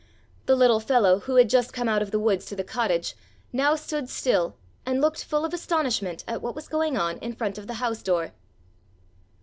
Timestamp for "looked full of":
4.99-5.53